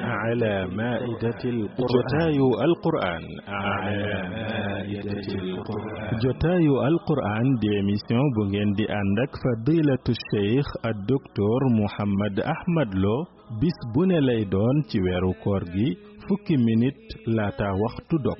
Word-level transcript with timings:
على 0.00 0.66
مائدة 0.66 1.40
القرآن. 1.44 1.90
جتاي 1.94 2.38
القرآن. 2.66 3.22
على 3.48 4.28
مائدة 4.30 5.28
القرآن 5.34 6.18
جتاي 6.24 6.66
القرآن 6.66 7.46
ديميسيون 7.60 8.26
بوغين 8.36 8.72
دي 8.72 8.86
عندك. 8.90 9.30
فضيلة 9.44 10.04
الشيخ 10.08 10.66
الدكتور 10.86 11.60
محمد 11.82 12.40
أحمد 12.40 12.94
لو. 12.94 13.18
بس 13.62 13.78
بونا 13.94 14.20
ليدون 14.20 14.82
تيويرو 14.92 15.32
كورجي 15.44 16.09
fukki 16.28 16.56
minit 16.66 16.98
laata 17.36 17.68
waxtu 17.82 18.16
dog. 18.24 18.38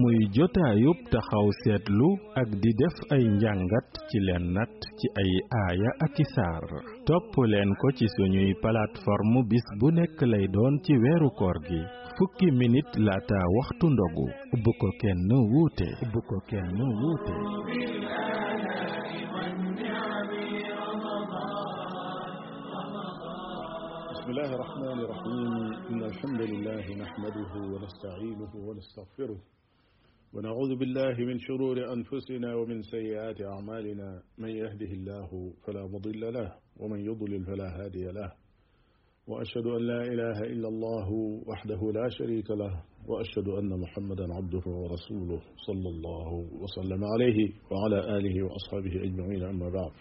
Muy 0.00 0.18
jotaayub 0.36 0.98
taxaw 1.12 1.46
seetlu 1.62 2.08
ak 2.40 2.48
di 2.62 2.70
def 2.80 2.96
ay 3.14 3.24
njàngat 3.36 3.88
ci 4.08 4.18
leen 4.26 4.44
nat 4.56 4.74
ci 4.98 5.06
ay 5.22 5.30
aaya 5.62 5.90
ak 6.06 6.18
i 6.22 6.24
saar. 6.34 6.64
Topp 7.06 7.32
leen 7.52 7.70
ko 7.80 7.88
ci 7.98 8.06
suñuy 8.16 8.52
plateforme 8.62 9.40
bis 9.50 9.66
bu 9.78 9.88
nekk 9.98 10.18
lay 10.32 10.46
doon 10.54 10.74
ci 10.84 10.92
weeru 11.02 11.30
koor 11.38 11.58
gi. 11.68 11.82
Fukki 12.18 12.48
minit 12.58 12.88
laata 13.06 13.38
waxtu 13.56 13.86
ndogu. 13.94 14.26
Bu 14.64 14.70
ko 14.80 14.88
kenn 15.00 15.30
wuute. 15.52 15.88
Bu 16.12 16.20
ko 16.28 16.36
kenn 16.50 16.78
wuute. 17.00 17.34
بسم 24.22 24.30
الله 24.30 24.54
الرحمن 24.54 24.98
الرحيم. 24.98 25.52
إن 25.90 26.02
الحمد 26.04 26.40
لله 26.40 26.94
نحمده 26.94 27.52
ونستعينه 27.54 28.52
ونستغفره 28.54 29.40
ونعوذ 30.34 30.78
بالله 30.78 31.14
من 31.18 31.38
شرور 31.38 31.92
أنفسنا 31.92 32.54
ومن 32.54 32.82
سيئات 32.82 33.42
أعمالنا. 33.42 34.22
من 34.38 34.48
يهده 34.48 34.92
الله 34.98 35.52
فلا 35.66 35.86
مضل 35.86 36.32
له 36.34 36.54
ومن 36.80 37.00
يضلل 37.00 37.44
فلا 37.44 37.68
هادي 37.84 38.04
له. 38.04 38.32
وأشهد 39.26 39.66
أن 39.66 39.82
لا 39.82 40.02
إله 40.02 40.38
إلا 40.52 40.68
الله 40.68 41.08
وحده 41.46 41.80
لا 41.94 42.08
شريك 42.08 42.50
له. 42.50 42.82
وأشهد 43.08 43.48
أن 43.48 43.80
محمدا 43.80 44.34
عبده 44.34 44.64
ورسوله 44.66 45.40
صلى 45.66 45.88
الله 45.88 46.30
وسلم 46.62 47.04
عليه 47.04 47.38
وعلى 47.70 48.18
آله 48.18 48.42
وأصحابه 48.44 48.94
أجمعين. 49.04 49.42
أما 49.42 49.68
بعد. 49.68 49.92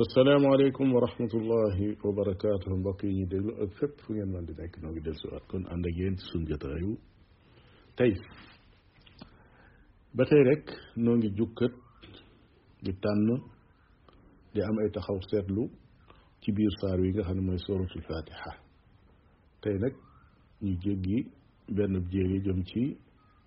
السلام 0.00 0.46
عليكم 0.46 0.92
ورحمة 0.94 1.32
الله 1.34 1.96
وبركاته. 2.04 2.72
بقي 2.82 3.24
دل 3.24 3.46
أفت 3.64 4.00
في 4.00 4.12
يمن 4.12 4.44
لذلك 4.48 4.78
نوجد 4.78 5.08
السؤال 5.08 5.40
كن 5.50 5.66
عند 5.66 5.84
جين 5.86 6.16
سنجت 6.16 6.64
أيو 6.64 6.96
تي 7.96 8.14
بترك 10.14 10.64
نوجي 10.96 11.28
جوكت 11.28 11.74
جتان 12.82 13.28
دي 14.54 14.60
أي 14.62 14.88
تخاف 14.94 15.20
سيرلو 15.30 15.68
كبير 16.42 16.70
صار 16.82 17.00
ويجا 17.00 17.22
هنما 17.22 17.54
يسورة 17.54 17.92
الفاتحة. 17.96 18.52
طيب 19.62 19.78
تي 19.78 19.84
نك 19.84 19.96
نيجي 20.62 21.26
بين 21.68 22.00
بجيري 22.00 22.38
جمتي 22.38 22.96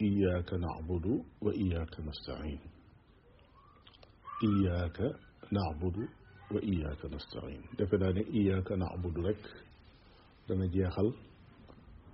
إياك 0.02 0.54
نعبد 0.54 1.06
وإياك 1.42 2.00
نستعين. 2.00 2.60
إياك 4.44 5.00
نعبد 5.52 6.08
وإياك 6.52 7.06
نستعين. 7.06 7.62
دفنا 7.80 8.08
إياك 8.34 8.72
نعبد 8.72 9.18
لك 9.18 9.44
دنا 10.50 10.66
جيخل 10.66 11.14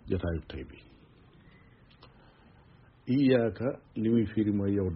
جتاي 0.07 0.39
تيبي 0.49 0.79
إياك 3.09 3.59
نمي 3.97 4.25
فيري 4.25 4.51
ما 4.51 4.67
يو 4.69 4.89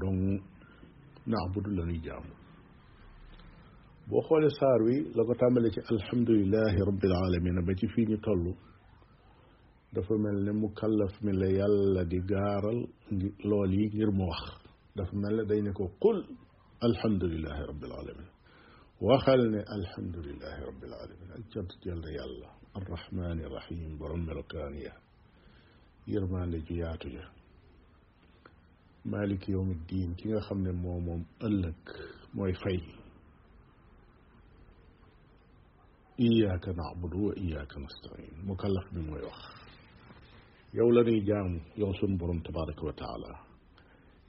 نعبد 1.28 1.68
لنا 1.68 1.98
جام 2.06 2.24
بوخول 4.08 4.52
ساروي 4.60 5.00
لكو 5.16 5.34
تعملك 5.34 5.92
الحمد 5.92 6.30
لله 6.30 6.74
رب 6.88 7.04
العالمين 7.06 7.66
بجي 7.66 7.88
فيني 7.88 8.18
تولو 8.18 8.56
دفا 9.94 10.16
ملني 10.16 10.52
مكلف 10.52 11.24
من 11.24 11.42
يالا 11.42 12.04
دي 12.04 12.20
غارل 12.36 12.88
لولي 13.46 13.88
غير 13.88 14.12
موخ 14.12 14.42
دفا 14.96 15.16
ملني 15.16 15.46
داينكو 15.46 15.88
قل 16.02 16.18
الحمد 16.84 17.24
لله 17.24 17.66
رب 17.66 17.84
العالمين 17.84 18.33
وخلني 19.02 19.60
الحمد 19.60 20.18
لله 20.18 20.66
رب 20.66 20.84
العالمين. 20.84 21.32
أجد 21.32 21.68
جل 21.84 22.04
يلا 22.08 22.50
الرحمن 22.78 23.40
الرحيم. 23.40 23.98
برم 23.98 24.30
القانية. 24.30 24.94
يرمان 26.08 26.52
لجياتجا 26.52 27.30
مالك 29.06 29.50
يوم 29.50 29.72
الدين. 29.72 30.14
كي 30.16 30.40
خمني 30.40 30.72
مومم 30.72 31.26
ألك. 31.44 31.90
موي 32.34 32.54
فاي 32.54 32.82
إياك 36.20 36.70
نعبد 36.70 37.14
وإياك 37.14 37.78
نستعين. 37.78 38.46
مكلف 38.46 38.94
بما 38.94 39.20
يوخ 39.20 39.64
يو 40.74 40.92
لني 40.92 41.20
جام 41.20 41.62
يو 41.78 42.18
برم 42.18 42.40
تبارك 42.40 42.84
وتعالى. 42.84 43.40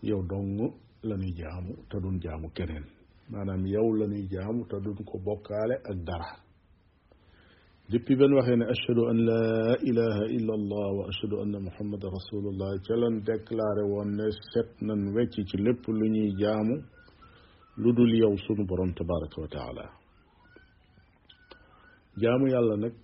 يو 0.03 0.23
دونغ 0.23 0.75
لني 1.05 1.31
جام 1.31 1.77
تدون 1.91 2.19
جام 2.19 2.49
كنين. 2.49 3.04
Maanaam 3.31 3.62
yow 3.75 3.89
la 3.99 4.07
ñuy 4.12 4.27
jaamu 4.33 4.62
te 4.71 4.77
duñ 4.85 4.99
ko 5.05 5.19
bokkaale 5.27 5.75
ak 5.91 5.97
dara 6.09 6.31
depuis 7.91 8.17
benn 8.17 8.33
waxee 8.39 8.57
ne 8.57 8.65
ashhadu 8.75 9.03
an 9.11 9.19
laa 9.29 9.77
ilaha 9.91 10.25
illa 10.37 10.53
allah 10.61 10.87
wa 10.99 11.05
ashhadu 11.11 11.37
anna 11.43 11.59
muhammadan 11.69 12.11
rasulullah 12.19 12.71
ca 12.87 12.95
lan 13.03 13.15
déclaré 13.29 13.83
woon 13.93 14.11
ne 14.19 14.27
set 14.53 14.71
nañ 14.89 15.01
wecc 15.17 15.35
ci 15.49 15.57
lépp 15.65 15.83
lu 15.99 16.07
ñuy 16.15 16.31
jaamu 16.41 16.77
lu 17.83 17.91
dul 17.97 18.12
yow 18.23 18.35
sunu 18.45 18.65
borom 18.71 18.91
tabaraka 18.99 19.37
wa 19.43 19.49
taala 19.56 19.85
jaamu 22.23 22.47
yàlla 22.55 22.77
nag 22.85 22.95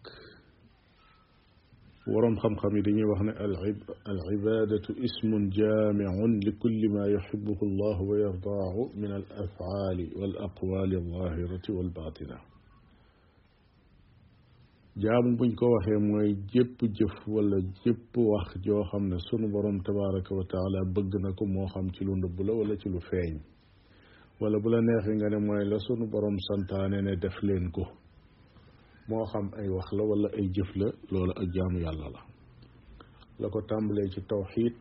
ورم 2.08 2.36
خم 2.36 2.80
ديني 2.82 3.04
وهنا 3.04 3.32
العبادة 4.08 4.86
اسم 5.06 5.48
جامع 5.48 6.12
لكل 6.46 6.88
ما 6.88 7.06
يحبه 7.06 7.58
الله 7.62 8.02
ويرضاه 8.02 8.76
من 8.96 9.12
الأفعال 9.20 9.98
والأقوال 10.16 10.94
الظاهرة 10.94 11.62
والباطنة. 11.68 12.38
جام 14.96 15.36
بن 15.36 15.54
كوه 15.54 15.86
موي 15.98 16.32
جيب 16.32 16.76
جف 16.80 17.28
ولا 17.28 17.58
جيب 17.84 18.16
واخ 18.16 18.58
جو 18.58 18.82
خمنا 18.84 19.18
سن 19.18 19.54
ورم 19.54 19.78
تبارك 19.78 20.32
وتعالى 20.32 20.80
بغنكو 20.94 21.44
وخم 21.44 21.66
خم 21.66 21.88
تي 21.88 22.04
ولا 22.52 22.74
تي 22.74 22.88
لو 22.90 22.98
فين. 22.98 23.40
ولا 24.40 24.58
بلا 24.58 24.80
نيه 24.80 25.22
غاني 25.22 25.36
موي 25.46 25.64
لا 25.64 25.78
ورم 26.14 26.36
سانتانه 26.48 27.14
دفلينكو. 27.14 27.84
Moo 29.10 29.24
xam 29.32 29.46
ay 29.58 29.68
wax 29.76 29.88
la 29.96 30.02
wala 30.10 30.28
ay 30.38 30.46
jëf 30.54 30.70
la 30.80 30.88
loolu 31.10 31.32
ak 31.40 31.48
jaamu 31.54 31.78
yàlla 31.84 32.08
la. 32.14 32.20
La 33.40 33.46
ko 33.52 33.60
tàmbalee 33.68 34.08
ci 34.12 34.20
tawxiid 34.30 34.74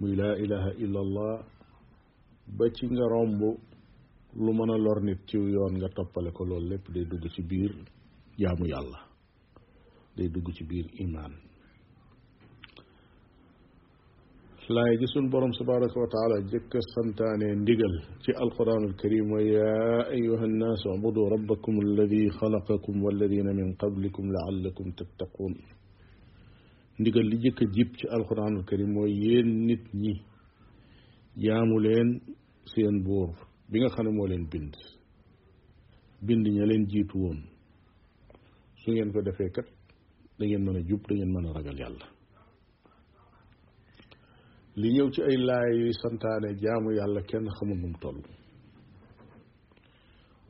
muy 0.00 0.14
laa 0.20 0.34
ilaha 0.44 0.70
illa 0.84 1.00
allah 1.06 1.34
ba 2.56 2.64
ci 2.76 2.84
nga 2.86 3.04
romb 3.14 3.40
lu 4.44 4.50
mën 4.56 4.70
a 4.74 4.76
lor 4.84 5.00
nit 5.02 5.20
ci 5.28 5.36
yoon 5.54 5.74
nga 5.78 5.88
toppale 5.96 6.30
ko 6.36 6.42
loolu 6.44 6.68
lépp 6.70 6.84
day 6.94 7.04
dugg 7.10 7.24
ci 7.34 7.42
biir 7.42 7.72
jaamu 8.38 8.64
yàlla 8.72 9.00
day 10.16 10.28
dugg 10.28 10.48
ci 10.56 10.64
biir 10.64 10.86
imaan. 11.04 11.32
لاي 14.70 14.96
جسون 14.96 15.28
بروم 15.30 15.52
سبارك 15.52 15.96
وتعالى 15.96 16.36
جك 16.52 16.72
سنتاني 16.94 17.48
ندقل 17.60 17.92
في 18.24 18.32
القرآن 18.44 18.84
الكريم 18.90 19.32
ويا 19.32 20.10
أيها 20.10 20.44
الناس 20.44 20.80
اعبدوا 20.86 21.28
ربكم 21.28 21.74
الذي 21.86 22.30
خلقكم 22.30 23.04
والذين 23.04 23.46
من 23.46 23.74
قبلكم 23.74 24.24
لعلكم 24.36 24.90
تتقون 24.90 25.54
ندقل 27.00 27.24
لجك 27.30 27.58
جيب 27.74 27.90
في 27.98 28.04
القرآن 28.16 28.56
الكريم 28.56 28.96
ويا 28.96 29.42
نتني 29.42 30.14
يا 31.36 31.58
مولين 31.70 32.08
سين 32.74 33.02
بور 33.02 33.30
بينا 33.70 33.88
خانا 33.88 34.10
مولين 34.10 34.44
بند 34.52 34.74
بند 36.22 36.48
نيالين 36.48 36.84
جيتون 36.86 37.38
سوين 38.84 39.08
فدفكر 39.12 39.64
لين 40.40 40.64
من 40.64 40.82
جيب 40.88 41.02
لين 41.10 41.28
من 41.34 41.46
رجل 41.46 41.80
يالله 41.80 42.15
li 44.80 44.88
ñëw 44.94 45.08
ci 45.14 45.20
ay 45.28 45.36
laay 45.48 45.76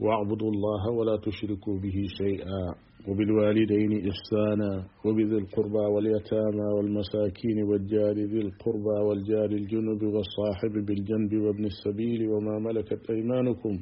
واعبدوا 0.00 0.50
الله 0.50 0.90
ولا 0.99 1.17
تشركوا 1.26 1.78
به 1.81 1.96
شيئا 2.20 2.62
وبالوالدين 3.08 3.93
إحسانا 4.11 4.70
وبذي 5.05 5.37
القربى 5.43 5.84
واليتامى 5.94 6.67
والمساكين 6.76 7.58
والجار 7.62 8.17
ذي 8.32 8.40
القربى 8.40 8.96
والجار 9.08 9.50
الجنب 9.50 10.02
والصاحب 10.02 10.72
بالجنب 10.87 11.32
وابن 11.44 11.64
السبيل 11.64 12.29
وما 12.29 12.58
ملكت 12.58 13.11
أيمانكم 13.11 13.75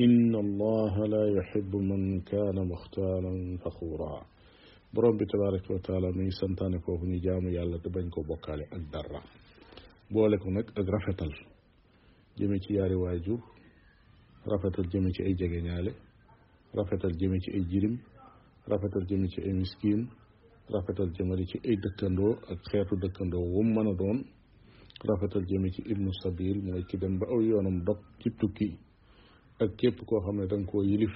إن 0.00 0.34
الله 0.34 1.06
لا 1.06 1.24
يحب 1.38 1.76
من 1.76 2.20
كان 2.20 2.56
مختالا 2.68 3.58
فخورا 3.64 4.16
برب 4.94 5.18
تبارك 5.32 5.70
وتعالى 5.70 6.12
من 6.12 6.30
سنتانك 6.30 6.88
وفني 6.88 7.18
جامي 7.18 7.62
الله 7.62 7.78
تبنك 7.78 8.18
وبكالي 8.18 8.64
أكدر 8.72 9.06
boole 10.10 10.38
ko 10.38 10.50
nag 10.50 10.66
ak 10.78 10.86
rafetal. 10.88 11.32
Jëme 12.36 12.58
ci 12.60 12.74
yaari 12.74 12.94
waajur 12.94 13.40
rafetal 14.46 14.86
jëme 14.92 15.10
ci 15.12 15.22
ay 15.22 15.34
jegeñaale 15.34 15.92
rafetal 16.74 17.12
jëme 17.18 17.38
ci 17.40 17.50
ay 17.50 17.64
jirim 17.70 17.98
rafetal 18.66 19.04
jëme 19.08 19.28
ci 19.28 19.40
ay 19.40 19.52
miskin 19.52 20.06
rafetal 20.70 21.10
jëmale 21.16 21.44
ci 21.46 21.58
ay 21.64 21.76
dëkkandoo 21.76 22.32
ak 22.52 22.58
xeetu 22.70 22.94
dëkkandoo 22.96 23.42
wum 23.54 23.68
mën 23.74 23.88
a 23.90 23.94
doon 23.94 24.18
rafetal 25.08 25.44
jëme 25.48 25.70
ci 25.74 25.82
ibnu 25.92 26.12
sabil 26.22 26.62
mooy 26.62 26.84
ki 26.88 26.96
dem 26.98 27.18
ba 27.18 27.26
aw 27.26 27.40
dog 27.86 27.98
ci 28.20 28.30
tukki 28.38 28.78
ak 29.58 29.76
képp 29.76 30.04
koo 30.06 30.20
xam 30.20 30.36
ne 30.36 30.46
da 30.46 30.56
nga 30.56 30.70
koo 30.70 30.82
yilif 30.82 31.14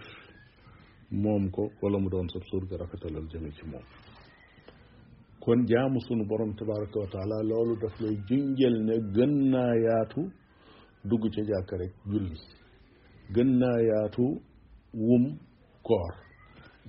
moom 1.10 1.50
ko 1.50 1.70
wala 1.82 1.98
mu 1.98 2.08
doon 2.10 2.28
sab 2.28 2.42
surga 2.50 2.76
rafetalal 2.76 3.26
jëme 3.30 3.50
ci 3.52 3.64
moom. 3.66 3.82
Kon 5.50 5.66
jaamu 5.66 6.00
sunu 6.06 6.24
borom 6.30 6.54
tabaraka 6.54 7.00
wa 7.00 7.06
taala 7.12 7.36
loolu 7.42 7.74
daf 7.82 7.94
lay 8.00 8.14
junjël 8.28 8.76
ne 8.88 8.94
gën 9.14 9.32
naa 9.52 9.72
yaatu 9.86 10.20
dugg 11.08 11.22
ca 11.34 11.42
jàkk 11.50 11.70
rek 11.80 11.92
julli 12.10 12.36
gën 13.34 13.50
naa 13.62 13.78
yaatu 13.90 14.24
wum 15.06 15.24
koor 15.82 16.12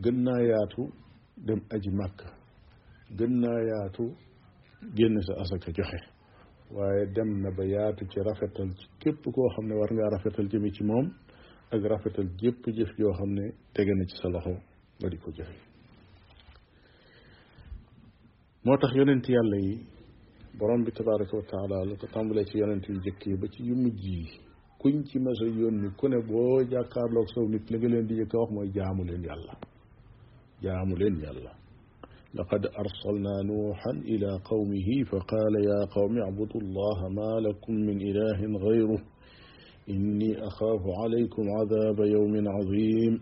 gën 0.03 0.17
naa 0.27 0.41
yaatu 0.51 0.81
dem 1.47 1.61
aji 1.75 1.89
màkk 1.99 2.19
gën 3.17 3.33
naa 3.43 3.59
yaatu 3.71 4.03
génn 4.97 5.15
sa 5.27 5.33
asaka 5.41 5.71
joxe 5.77 5.99
waaye 6.75 7.05
dem 7.15 7.29
na 7.41 7.49
ba 7.57 7.63
yaatu 7.65 8.05
ci 8.11 8.19
rafetal 8.27 8.69
ci 8.77 8.85
képp 9.01 9.23
koo 9.35 9.49
xam 9.55 9.65
ne 9.69 9.75
war 9.79 9.91
ngaa 9.93 10.09
rafetal 10.15 10.47
jëme 10.51 10.69
ci 10.75 10.83
moom 10.83 11.07
ak 11.73 11.81
rafetal 11.93 12.27
jépp 12.41 12.63
jëf 12.77 12.91
yoo 12.99 13.13
xam 13.17 13.31
ne 13.37 13.45
tege 13.73 13.93
na 13.97 14.03
ci 14.09 14.15
sa 14.21 14.27
loxo 14.29 14.53
nga 14.99 15.09
di 15.09 15.17
ko 15.17 15.31
jëfe 15.37 15.70
moo 18.65 18.77
tax 18.77 18.91
yonent 18.95 19.25
yàlla 19.29 19.57
yi 19.65 19.73
borom 20.59 20.83
bi 20.85 20.91
tabaraka 20.91 21.37
wa 21.37 21.43
taala 21.51 21.85
la 21.85 21.95
ko 21.95 22.07
tàmbalee 22.13 22.45
ci 22.45 22.57
yonent 22.59 22.85
yu 22.89 22.95
jëkk 23.05 23.25
yi 23.27 23.35
ba 23.41 23.47
ci 23.53 23.63
yu 23.67 23.75
mujj 23.75 24.03
yi 24.05 24.25
kuñ 24.81 25.03
ci 25.07 25.19
masa 25.19 25.45
yónni 25.45 25.89
ku 25.97 26.07
ne 26.07 26.17
boo 26.27 26.61
jàkkaarloog 26.71 27.27
saw 27.33 27.45
nit 27.49 27.65
li 27.71 27.77
nga 27.77 27.87
leen 27.89 28.05
di 28.07 28.15
jëkk 28.19 28.33
a 28.35 28.37
wax 28.39 28.49
mooy 28.53 28.69
jaamu 28.75 29.03
leen 29.03 29.23
yàlla 29.23 29.53
jaamu 30.63 30.95
leen 31.01 31.15
yàlla 31.23 31.51
laqad 32.37 32.63
arsalna 32.81 33.33
nuuxan 33.47 33.97
ila 34.13 34.31
qawmihi 34.49 35.05
fa 35.09 35.17
qaala 35.31 35.59
ya 35.69 35.77
qawmi 35.93 36.19
abudu 36.29 36.57
allaha 36.63 37.07
ma 37.17 37.27
lakum 37.45 37.75
min 37.87 37.97
ilahin 38.09 38.53
gayru 38.63 38.97
inni 39.87 40.29
axaafu 40.47 40.89
alaykum 41.03 41.45
adaba 41.61 42.03
yawmin 42.13 42.47
azim 42.59 43.13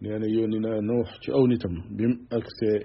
nee 0.00 0.18
na 0.18 0.26
yónni 0.26 0.58
naa 0.60 0.80
nuux 0.80 1.08
ci 1.22 1.30
aw 1.32 1.44
nitam 1.46 1.74
bim 1.96 2.12
agsee 2.36 2.80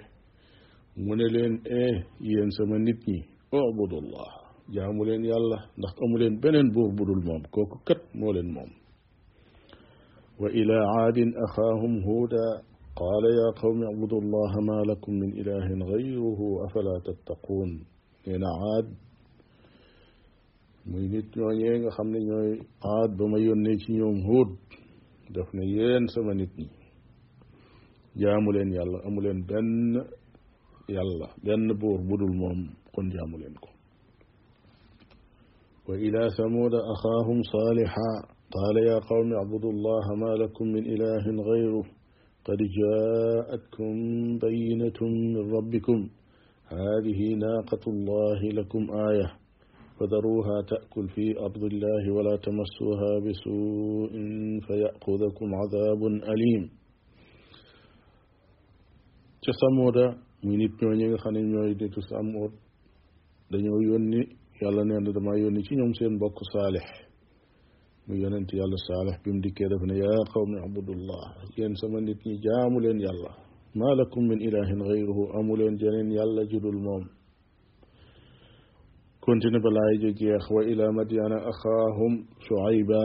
من 1.08 1.18
لين 1.34 1.54
إيه 1.66 1.96
ين 2.22 2.50
سما 2.58 2.78
نيت 2.78 3.02
ني 3.10 3.20
اعبد 3.60 3.94
الله 4.02 4.30
جامو 4.74 5.04
لين 5.08 5.24
يالا. 5.26 5.60
ناخ 5.82 5.94
امو 6.04 6.18
لين 6.18 6.34
بنين 6.44 6.68
بور 6.76 6.90
بودول 6.98 7.22
موم. 7.28 7.42
كوكو 7.54 7.78
كات 7.88 8.02
مو 8.16 8.32
لين 8.32 8.54
موم. 8.54 8.72
وإلى 10.42 10.78
عاد 10.94 11.18
أخاهم 11.46 11.94
هودا. 12.08 12.48
قال 13.02 13.24
يا 13.40 13.48
قوم 13.62 13.78
اعبدوا 13.84 14.22
الله 14.24 14.52
ما 14.70 14.80
لكم 14.92 15.14
من 15.22 15.30
إله 15.42 15.68
غيره 15.92 16.40
أفلا 16.66 16.96
تتقون. 17.06 17.72
ين 18.28 18.44
عاد 18.62 18.88
muy 20.90 21.06
nit 21.14 21.28
ñoo 21.38 21.54
ñe 21.60 21.70
nga 21.80 21.90
xam 21.96 22.08
ne 22.14 22.20
ñooy 22.28 22.52
aad 22.94 23.12
ba 23.18 23.26
ma 23.32 23.38
yónnee 23.46 23.78
ci 23.82 23.90
ñoom 23.94 24.18
huut 24.28 24.52
def 25.34 25.50
ne 25.54 25.64
yéen 25.76 26.08
sama 26.14 26.34
nit 26.34 26.50
ñi 26.58 26.68
jaamu 28.22 28.52
leen 28.56 28.72
yàlla 28.78 28.98
amu 29.08 29.20
leen 29.22 29.40
benn 29.50 29.70
يلا 30.90 31.30
بن 31.44 31.74
بور 31.74 32.00
بدل 32.02 32.32
موم 32.42 32.70
كون 32.96 33.10
جامولين 33.10 33.54
كو 33.54 33.70
وإلى 35.90 36.30
ثمود 36.38 36.74
أخاهم 36.76 37.42
صالحا 37.44 38.12
قال 38.58 38.76
يا 38.88 39.00
قوم 39.00 39.34
اعبدوا 39.34 39.72
الله 39.72 40.16
ما 40.16 40.32
لكم 40.44 40.66
من 40.68 40.84
إله 40.94 41.44
غيره 41.44 41.84
قد 42.46 42.58
جاءتكم 42.80 43.94
بينة 44.38 45.00
من 45.02 45.52
ربكم 45.56 46.10
هذه 46.68 47.20
ناقة 47.46 47.84
الله 47.88 48.40
لكم 48.60 48.88
آية 49.10 49.28
فذروها 50.00 50.62
تأكل 50.62 51.08
في 51.10 51.40
أرض 51.40 51.64
الله 51.64 52.12
ولا 52.14 52.36
تمسوها 52.38 53.20
بسوء 53.20 54.12
فيأخذكم 54.68 55.56
عذاب 55.56 56.02
أليم 56.34 56.70
تصمد 59.42 59.98
muy 60.44 60.58
nit 60.58 60.74
ñooñu 60.82 61.06
nga 61.10 61.18
xam 61.24 61.34
ne 61.34 61.42
ñooy 61.52 61.72
nitu 61.80 62.02
Samuud 62.10 62.52
dañoo 63.52 63.82
yónni 63.88 64.22
yàlla 64.62 64.84
nee 64.86 65.00
na 65.04 65.12
damaa 65.16 65.38
yónni 65.42 65.64
ci 65.64 65.76
ñoom 65.76 65.94
seen 65.98 66.14
mbokk 66.16 66.38
saalix 66.52 66.86
mu 68.08 68.14
yonent 68.22 68.50
yàlla 68.60 68.78
saalix 68.88 69.18
bi 69.24 69.30
mu 69.34 69.40
dikkee 69.44 69.68
daf 69.72 69.82
ne 69.88 69.96
yaa 70.04 70.22
qawmi 70.34 70.58
abudullah 70.66 71.24
yéen 71.58 71.76
sama 71.76 72.00
nit 72.02 72.20
ñi 72.26 72.34
jaamu 72.44 72.80
leen 72.80 73.00
yàlla 73.00 73.32
maa 73.76 73.94
lakum 74.00 74.24
min 74.28 74.40
ilahin 74.48 74.80
gayruhu 74.90 75.24
amu 75.38 75.56
leen 75.60 75.76
jeneen 75.78 76.10
yàlla 76.18 76.42
judul 76.52 76.78
moom 76.86 77.04
continue 79.22 79.60
ba 79.60 79.70
laay 79.78 79.96
jo 80.02 80.10
jeex 80.20 80.44
wa 80.56 80.62
ila 80.72 80.92
madyana 80.92 81.38
axaahum 81.52 82.14
shuayba 82.46 83.02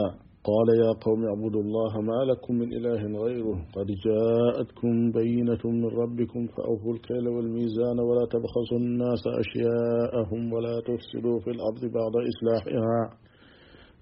قال 0.49 0.67
يا 0.83 0.91
قوم 1.05 1.25
اعبدوا 1.25 1.61
الله 1.61 2.01
ما 2.01 2.19
لكم 2.31 2.53
من 2.55 2.73
إله 2.73 3.01
غيره. 3.25 3.57
قد 3.75 3.87
جاءتكم 4.05 5.11
بينة 5.11 5.63
من 5.65 5.85
ربكم 5.85 6.47
فأوفوا 6.47 6.93
الكيل 6.93 7.27
والميزان 7.27 7.99
ولا 7.99 8.25
تبخسوا 8.33 8.77
الناس 8.77 9.23
أشياءهم 9.43 10.53
ولا 10.53 10.75
تفسدوا 10.87 11.39
في 11.39 11.49
الأرض 11.49 11.81
بعد 11.97 12.13
إصلاحها. 12.31 13.17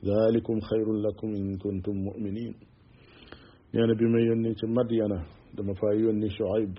ذلكم 0.05 0.59
خير 0.59 0.93
لكم 0.93 1.27
إن 1.27 1.57
كنتم 1.57 1.95
مؤمنين. 2.07 2.53
يا 3.73 3.85
نبي 3.85 4.05
ما 4.05 4.19
ينيت 4.19 4.65
مدينة 4.65 5.19
دم 5.57 5.73
فايوني 5.73 6.29
شعيب. 6.29 6.73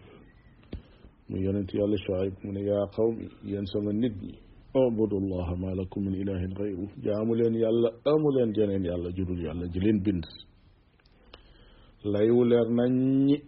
ما 1.30 1.38
ينتي 1.38 1.78
الله 1.78 1.96
شعيب 1.96 2.34
من 2.44 2.56
يا 2.56 2.84
قوم 2.98 3.16
ينسى 3.44 3.78
من 3.78 3.96
ندني 3.96 4.43
ubudu 4.74 5.20
llaha 5.20 5.54
ma 5.56 5.70
lakum 5.74 6.02
min 6.04 6.14
ilahin 6.14 6.52
gayru 6.54 6.88
jaamu 7.04 7.34
leen 7.34 7.54
yàlla 7.54 7.88
amu 8.10 8.28
leen 8.34 8.52
jeneen 8.54 8.84
yàlla 8.84 9.10
judul 9.16 9.38
yàlla 9.46 9.66
ji 9.72 9.80
leen 9.80 10.00
bind. 10.04 10.24
Lay 12.04 12.28
wu 12.30 12.44
leer 12.44 12.68
nañ 12.78 12.92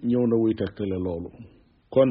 ñëw 0.08 0.24
na 0.26 0.36
wuy 0.40 0.54
tegtale 0.54 0.96
loolu. 1.04 1.30
Kon 1.90 2.10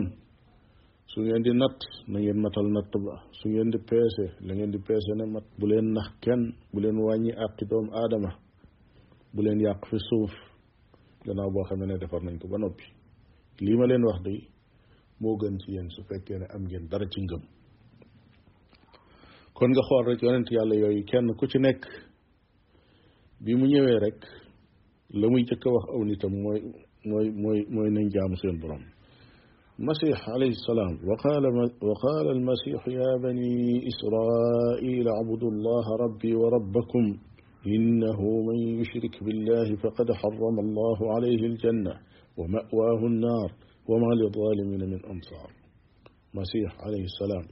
su 1.08 1.22
ngeen 1.22 1.44
di 1.44 1.52
natt 1.54 1.80
na 2.08 2.20
ngeen 2.20 2.40
matal 2.42 2.68
natt 2.76 2.92
ba. 3.06 3.14
Su 3.40 3.48
ngeen 3.50 3.70
di 3.72 3.78
peese 3.90 4.26
la 4.46 4.54
ngeen 4.54 4.72
di 4.72 4.80
peese 4.88 5.12
ne 5.16 5.26
mat. 5.34 5.46
Bu 5.60 5.66
leen 5.68 5.94
nax 5.94 6.08
kenn 6.24 6.54
bu 6.74 6.80
leen 6.82 6.98
wàññi 7.06 7.32
àqi 7.46 7.66
doomu 7.70 7.92
aadama. 8.00 8.32
Bu 9.34 9.42
leen 9.42 9.60
yàq 9.60 9.82
fi 9.90 9.98
suuf. 10.10 10.34
Gannaaw 11.26 11.50
boo 11.54 11.64
xamee 11.64 11.88
ne 11.88 11.98
defar 11.98 12.22
nañ 12.24 12.38
ko 12.42 12.48
ba 12.48 12.58
noppi. 12.58 12.84
Lii 13.64 13.78
ma 13.78 13.86
leen 13.88 14.04
wax 14.04 14.20
de 14.26 14.34
moo 15.22 15.38
gën 15.40 15.58
ci 15.62 15.72
yéen 15.72 15.90
su 15.90 16.04
fekkee 16.04 16.38
ne 16.40 16.46
am 16.54 16.64
ngeen 16.68 16.88
dara 16.92 17.08
ci 17.10 17.22
ngëm. 17.22 17.42
Kon 19.58 19.70
nga 19.72 19.82
xool 19.88 20.04
rek 20.08 20.22
yonent 20.26 20.50
yàlla 20.56 20.76
yooyu 20.84 21.04
kenn 21.10 21.28
ku 21.40 21.46
ci 21.52 21.58
nekk 21.66 21.82
bi 23.44 23.52
mu 23.60 23.66
ñëwee 23.72 24.00
rek 24.06 24.20
la 25.20 25.26
muy 25.32 25.44
jëkk 25.50 25.64
wax 25.76 25.86
aw 25.94 26.02
nitam 26.06 26.34
mooy 26.44 26.60
mooy 27.10 27.28
mooy 27.42 27.60
mooy 27.74 27.90
nañ 27.96 28.08
jaamu 28.14 28.36
seen 28.42 28.58
borom 28.62 28.84
masix 29.88 30.16
alayhi 30.36 30.56
salaam 30.68 30.94
wa 31.10 31.16
qaala 31.24 31.48
wa 31.90 31.96
qaala 32.04 32.30
almasix 32.38 32.80
ya 33.00 33.10
bani 33.24 33.50
israila 33.92 35.12
abudu 35.22 35.46
allaha 35.54 35.92
rabbi 36.04 36.32
wa 36.42 36.48
rabbakum 36.56 37.06
innahu 37.76 38.28
man 38.48 38.58
yushrik 38.80 39.16
billahi 39.26 39.74
faqad 39.84 40.10
xarama 40.22 40.62
allahu 40.66 41.04
alayhi 41.16 41.46
aljanna 41.52 41.94
wa 42.38 42.46
mawaahu 42.56 43.04
annaar 43.12 43.50
wa 43.90 43.96
ma 44.02 44.10
lizalimina 44.22 44.86
min 44.94 45.02
ansaar 45.14 45.50
masix 46.38 46.66
alayhi 46.86 47.10
salaam 47.20 47.46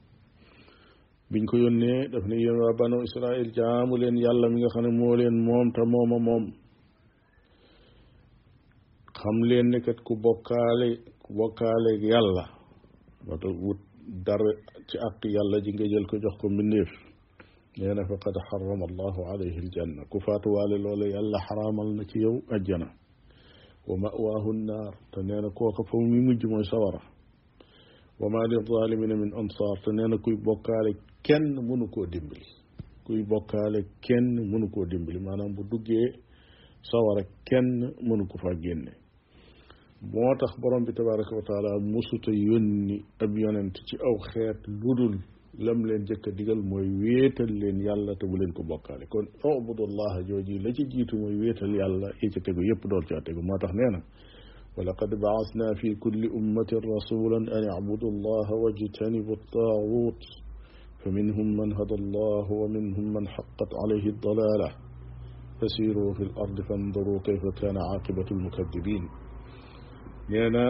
biñ 1.34 1.46
ko 1.50 1.56
yónnee 1.64 2.08
daf 2.12 2.26
ne 2.30 2.36
yéen 2.44 2.58
waa 2.62 2.74
banu 2.80 2.98
israil 3.08 3.50
jaamu 3.58 3.94
leen 4.02 4.18
yàlla 4.26 4.48
mi 4.50 4.58
nga 4.62 4.70
xam 4.74 4.84
ne 4.86 4.92
moo 5.00 5.16
leen 5.20 5.36
moom 5.48 5.68
te 5.76 5.82
mooma 5.94 6.18
moom 6.28 6.46
xam 9.20 9.38
leen 9.50 9.68
ne 9.72 9.80
kat 9.86 10.00
ku 10.08 10.14
bokkaale 10.24 10.88
ku 11.24 11.30
bokkaale 11.40 11.92
yàlla 12.12 12.44
wata 13.28 13.48
wut 13.64 13.80
dara 14.26 14.52
ci 14.88 14.96
àq 15.08 15.22
yàlla 15.36 15.58
ji 15.64 15.72
nga 15.74 15.86
jël 15.92 16.06
ko 16.10 16.16
jox 16.24 16.36
ko 16.42 16.46
mbindeef 16.50 16.92
nee 17.78 17.94
na 17.96 18.04
faqad 18.10 18.36
xarama 18.50 18.86
allahu 18.90 19.22
alayhi 19.34 19.58
aljanna 19.64 20.02
ku 20.12 20.18
faatuwaale 20.26 20.78
loola 20.86 21.06
yàlla 21.16 21.38
xaraamal 21.48 21.90
na 21.98 22.04
ci 22.10 22.18
yow 22.26 22.36
ajjana 22.56 22.88
wa 23.88 23.96
mawaahu 24.04 24.50
nnaar 24.54 24.94
te 25.12 25.20
nee 25.28 25.42
na 25.44 25.50
kooka 25.58 25.82
fa 25.90 25.96
mu 25.98 26.18
mujj 26.28 26.42
mooy 26.52 26.66
sawara 26.72 27.13
wa 28.20 28.30
ma 28.30 28.42
li 28.50 28.56
zalimina 28.68 29.16
min 29.16 29.32
ansaar 29.40 29.78
te 29.84 29.92
nee 29.92 30.08
na 30.08 30.18
kuy 30.18 30.36
bokkaale 30.46 30.92
kenn 31.26 31.46
mënu 31.68 31.86
koo 31.94 32.06
dimbali. 32.06 32.46
Kuy 33.06 33.24
bokkaale 33.24 33.80
kenn 34.06 34.28
mënu 34.52 34.68
koo 34.74 34.86
dimbali 34.86 35.20
maanaam 35.20 35.56
bu 35.56 35.64
duggee 35.72 36.08
sawara 36.90 37.24
kenn 37.46 37.70
mënu 38.08 38.24
ko 38.32 38.38
faa 38.44 38.56
génne. 38.64 38.92
Moo 40.12 40.36
tax 40.40 40.52
borom 40.62 40.84
bi 40.86 40.94
tabaraka 40.94 41.36
wa 41.36 41.42
taala 41.42 41.80
musuta 41.80 42.32
yónni 42.32 42.98
ab 43.24 43.38
yonent 43.38 43.76
ci 43.88 43.96
aw 44.08 44.16
xeet 44.30 44.60
ludul 44.68 45.16
lam 45.60 45.86
leen 45.86 46.04
jëkk 46.06 46.26
digal 46.38 46.62
mooy 46.70 46.88
wéetal 47.02 47.52
leen 47.62 47.78
yàlla 47.82 48.16
te 48.20 48.26
bu 48.28 48.36
leen 48.38 48.54
ko 48.54 48.64
bokkaale. 48.64 49.06
Kon 49.10 49.26
ubudullaha 49.44 50.20
jooji 50.28 50.60
la 50.60 50.72
ci 50.74 50.84
jiitu 50.92 51.16
mooy 51.18 51.36
wéetal 51.42 51.72
yàlla 51.76 52.08
yi 52.22 52.30
ca 52.34 52.40
tegu 52.42 52.62
yépp 52.70 52.84
dool 52.90 53.06
caa 53.06 53.22
tegu. 53.22 53.42
Moo 53.42 53.58
tax 53.58 53.72
nee 53.74 53.92
na 53.92 54.00
ولقد 54.78 55.10
بعثنا 55.10 55.74
في 55.82 55.96
كل 55.96 56.22
أمة 56.40 56.72
رسولا 56.96 57.38
أن 57.38 57.64
اعبدوا 57.74 58.12
الله 58.12 58.48
واجتنبوا 58.54 59.36
الطاغوت. 59.36 60.24
فمنهم 61.06 61.48
من 61.58 61.74
هدى 61.74 61.96
الله 61.96 62.52
ومنهم 62.52 63.14
من 63.14 63.28
حقت 63.28 63.72
عليه 63.84 64.06
الضلالة. 64.10 64.70
فسيروا 65.62 66.14
في 66.14 66.24
الأرض 66.24 66.62
فانظروا 66.62 67.20
كيف 67.20 67.44
كان 67.62 67.78
عاقبة 67.78 68.28
المكذبين. 68.32 69.04
نينا 70.30 70.66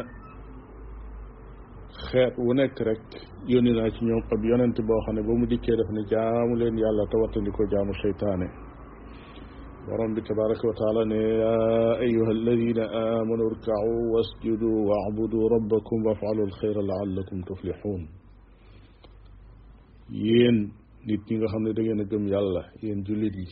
xeet 2.11 2.33
wu 2.37 2.53
nekk 2.53 2.77
rek 2.87 3.01
yónni 3.47 3.71
naa 3.73 3.89
ci 3.89 4.01
ñoom 4.05 4.23
ab 4.33 4.41
yonent 4.43 4.77
boo 4.87 4.99
xam 5.05 5.15
ne 5.15 5.21
ba 5.21 5.33
mu 5.39 5.45
dikkee 5.45 5.75
ورب 9.87 10.15
تبارك 10.19 10.61
وتعالى 10.65 11.15
يا 11.43 11.57
أيها 12.07 12.31
الذين 12.31 12.79
آمنوا 12.79 13.47
اركعوا 13.51 14.01
واسجدوا 14.13 14.77
واعبدوا 14.89 15.49
ربكم 15.55 15.97
وافعلوا 16.05 16.45
الخير 16.45 16.75
لعلكم 16.81 17.41
تفلحون. 17.41 18.01
يين 20.09 20.71
نيت 21.07 21.31
نيغا 21.31 21.47
خامني 21.51 21.73
داغي 21.73 21.93
نغم 21.93 22.27
يالا 22.27 22.63
يين 22.83 23.03
جوليت 23.03 23.35
يي 23.35 23.47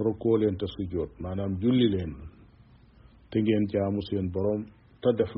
ركوع 0.00 0.38
لين 0.38 0.56
تسجود 0.56 1.10
مانام 1.20 1.58
جولي 1.62 1.88
لين 1.88 2.12
تيغين 3.30 3.64
جامو 3.72 4.00
سين 4.00 4.30
بروم 4.34 4.62
تا 5.02 5.10
ديف 5.18 5.32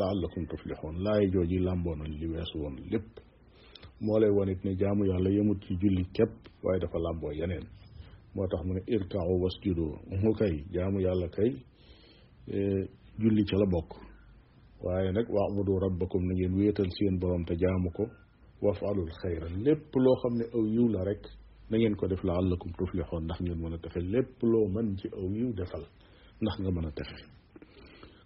لعلكم 0.00 0.42
تفلحون 0.52 0.94
لا 1.04 1.14
يجوجي 1.22 1.58
لامبون 1.58 2.02
لي 2.02 2.26
ويس 2.26 2.56
وون 2.56 2.76
ليب 2.90 3.08
مولاي 4.00 4.30
وانيت 4.30 4.66
ني 4.66 4.74
جامو 4.74 5.04
يالا 5.04 5.30
يموت 5.30 5.64
سي 5.64 5.74
جولي 5.74 6.04
كيب 6.14 6.32
واي 6.64 6.78
دافا 6.78 7.79
moo 8.34 8.46
tax 8.50 8.60
mu 8.66 8.72
ne 8.74 8.80
irkaaw 8.94 9.30
wasjudu 9.42 9.86
mu 10.22 10.32
kay 10.38 10.54
jaamu 10.74 10.98
yàlla 11.00 11.28
kay 11.36 11.50
julli 13.20 13.44
ca 13.44 13.56
la 13.58 13.66
bokk 13.66 13.90
waaye 14.84 15.12
nag 15.12 15.26
waabudu 15.36 15.78
rabbakum 15.84 16.22
na 16.26 16.34
ngeen 16.34 16.54
wéetal 16.58 16.90
seen 16.98 17.18
borom 17.20 17.44
te 17.44 17.54
jaamu 17.56 17.90
ko 17.96 18.04
wafalul 18.62 19.10
xayra 19.20 19.46
lépp 19.64 19.94
loo 20.04 20.16
xam 20.22 20.34
ne 20.38 20.44
aw 20.54 20.64
yiw 20.74 20.88
la 20.88 21.04
rek 21.04 21.22
na 21.70 21.76
ngeen 21.78 21.94
ko 21.96 22.06
def 22.08 22.22
laallakum 22.24 22.72
tuflixoon 22.78 23.24
ndax 23.24 23.40
ngeen 23.40 23.58
mën 23.62 23.74
a 23.74 23.78
texe 23.78 24.00
lépp 24.12 24.42
loo 24.42 24.66
mën 24.74 24.96
ci 24.98 25.08
aw 25.18 25.26
yiw 25.38 25.52
defal 25.58 25.84
ndax 26.40 26.56
nga 26.60 26.70
mën 26.70 26.86
a 26.88 26.90
texe 26.98 27.24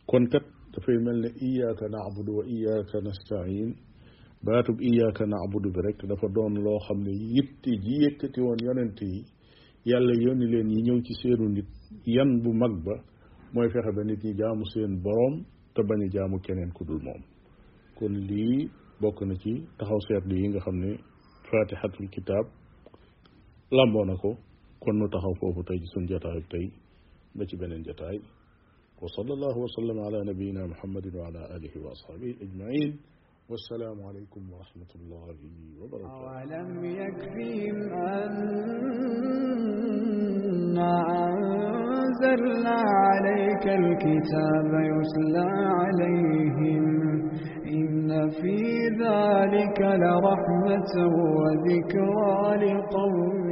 kon 0.06 0.25
kat 0.32 0.44
dafay 0.73 0.99
mel 1.04 1.18
ne 1.25 1.28
iyaaka 1.49 1.88
naabudu 1.88 2.32
wa 2.38 2.44
iyaaka 2.46 2.96
nastain 3.06 3.70
baatub 4.44 4.80
iyaaka 4.80 5.26
naabudu 5.26 5.68
bi 5.75 5.80
rek 5.87 5.99
dafa 6.08 6.26
doon 6.34 6.54
loo 6.64 6.78
xam 6.87 6.99
ne 7.06 7.12
yitte 7.34 7.70
ji 7.84 7.94
yëkkati 8.04 8.40
woon 8.40 8.58
yonent 8.66 8.99
yi 9.00 9.25
yàlla 9.91 10.12
yónni 10.25 10.47
leen 10.53 10.69
yi 10.75 10.81
ñëw 10.87 10.99
ci 11.07 11.12
seenu 11.21 11.49
nit 11.49 11.69
yan 12.07 12.31
bu 12.43 12.50
mag 12.53 12.75
ba 12.85 12.95
mooy 13.53 13.69
fexe 13.73 13.91
ba 13.97 14.03
nit 14.05 14.21
ñi 14.25 14.33
jaamu 14.38 14.64
seen 14.73 14.93
boroom 15.05 15.45
te 15.75 15.81
bañ 15.88 16.00
jaamu 16.14 16.37
keneen 16.45 16.71
ku 16.76 16.85
dul 16.85 17.00
moom 17.07 17.23
kon 17.97 18.12
lii 18.29 18.71
bokk 19.00 19.19
na 19.29 19.35
ci 19.43 19.53
taxaw 19.79 20.00
seetlu 20.07 20.35
yi 20.41 20.47
nga 20.49 20.61
xam 20.64 20.76
ne 20.85 20.91
fatihatul 21.49 22.09
kitaab 22.14 22.47
lamboo 23.76 24.05
na 24.05 24.14
ko 24.23 24.31
kon 24.83 24.97
nu 24.99 25.07
taxaw 25.09 25.35
foofu 25.41 25.62
tey 25.69 25.79
ci 25.83 25.87
suñ 25.93 26.05
jataay 26.11 26.41
tey 26.53 26.67
ba 27.37 27.43
ci 27.49 27.55
beneen 27.61 27.83
jataay 27.88 28.19
wa 29.03 29.09
sallallahu 29.17 29.59
wa 29.64 29.69
sallam 29.76 29.99
ala 30.07 30.19
nabiyina 30.25 30.67
muhammadin 30.73 31.14
wa 31.21 31.26
ala 31.29 31.43
alihi 31.55 31.79
wa 31.85 31.91
ashabihi 31.97 32.35
ajmain 32.45 32.91
والسلام 33.51 33.99
عليكم 34.09 34.43
ورحمة 34.53 34.93
الله 34.97 35.37
وبركاته. 35.81 36.11
أولم 36.11 36.85
يكفيهم 36.85 37.79
أنا 40.73 40.95
أنزلنا 41.29 42.79
عليك 43.05 43.65
الكتاب 43.67 44.71
يتلى 44.93 45.51
عليهم. 45.81 46.85
إن 47.67 48.09
في 48.31 48.59
ذلك 49.05 49.79
لرحمة 49.81 50.93
وذكرى 51.39 52.39
لقوم 52.65 53.49